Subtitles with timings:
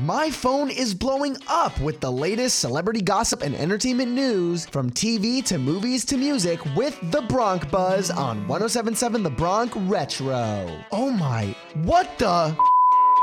[0.00, 5.44] my phone is blowing up with the latest celebrity gossip and entertainment news from TV
[5.44, 10.84] to movies to music with The Bronc Buzz on 1077 The Bronc Retro.
[10.90, 12.56] Oh my, what the?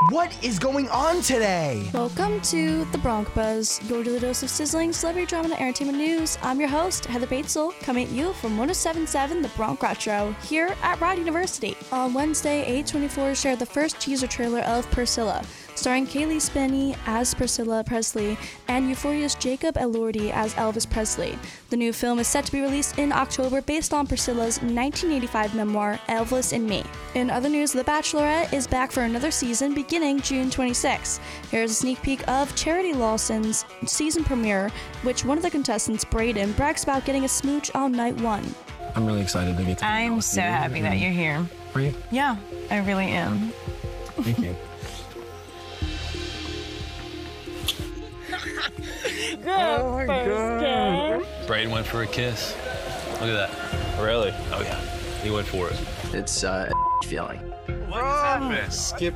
[0.10, 1.90] What is going on today?
[1.92, 6.38] Welcome to The Bronc Buzz, your daily dose of sizzling celebrity drama and entertainment news.
[6.44, 11.02] I'm your host, Heather Batezel, coming at you from 1077 The Bronc Retro, here at
[11.02, 11.76] Rider University.
[11.92, 17.84] On Wednesday, A24 shared the first teaser trailer of Priscilla, starring Cailee Spaeny as Priscilla
[17.84, 21.38] Presley and Euphoria's Jacob Elordi as Elvis Presley.
[21.72, 26.00] The new film is set to be released in October based on Priscilla's 1985 memoir,
[26.08, 26.84] Elvis and Me.
[27.16, 31.22] In other news, The Bachelorette is back for another season beginning June 26.
[31.50, 34.70] Here's a sneak peek of Charity Lawson's season premiere,
[35.04, 38.44] which one of the contestants, Braden, brags about getting a smooch on night one.
[38.96, 40.48] I'm really excited to get to I'm so you.
[40.48, 41.48] happy that you're here.
[41.74, 41.94] Are you?
[42.12, 42.36] Yeah,
[42.70, 43.54] I really am.
[44.18, 44.56] Thank you.
[49.48, 51.26] oh my god.
[51.48, 52.54] Braden went for a kiss.
[53.22, 54.02] Look at that.
[54.04, 54.34] Really?
[54.52, 54.82] Oh yeah,
[55.24, 55.80] he went for it.
[56.14, 56.70] It's uh,
[57.06, 57.40] feeling.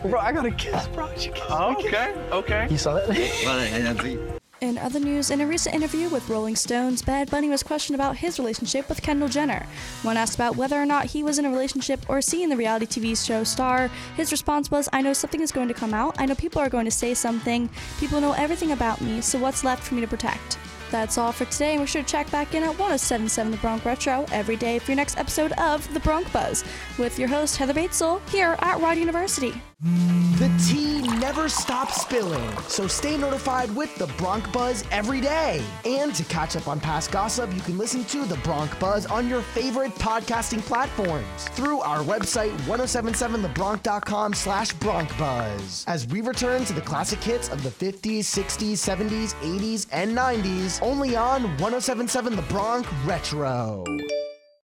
[0.09, 1.09] Bro, I got a kiss, bro.
[1.11, 2.67] You kiss Oh, okay, okay.
[2.69, 4.39] You saw that?
[4.61, 8.17] In other news, in a recent interview with Rolling Stones, Bad Bunny was questioned about
[8.17, 9.66] his relationship with Kendall Jenner.
[10.03, 12.86] When asked about whether or not he was in a relationship or seeing the reality
[12.86, 16.16] TV show star, his response was, I know something is going to come out.
[16.19, 17.72] I know people are going to say something.
[17.99, 20.59] People know everything about me, so what's left for me to protect?
[20.92, 23.86] That's all for today, and be sure to check back in at 1077 The Bronc
[23.86, 26.66] Retro every day for your next episode of The Bronc Buzz
[26.98, 29.53] with your host, Heather Batezel, here at Rider University.
[29.84, 35.64] The tea never stops spilling, so stay notified with the Bronc Buzz every day.
[35.86, 39.28] And to catch up on past gossip, you can listen to the Bronc Buzz on
[39.28, 45.84] your favorite podcasting platforms through our website 1077thebronc.com slash broncbuzz.
[45.88, 50.80] As we return to the classic hits of the 50s, 60s, 70s, 80s, and 90s,
[50.84, 53.84] only on 1077 The Bronc Retro.